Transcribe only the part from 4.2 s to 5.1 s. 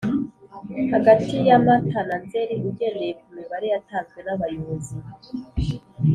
n abayobozi